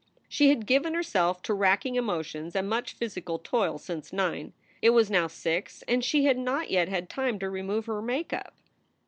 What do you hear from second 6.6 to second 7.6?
yet had time to